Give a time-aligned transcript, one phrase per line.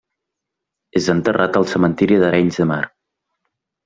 [1.01, 2.81] És enterrat al Cementiri d'Arenys de Mar.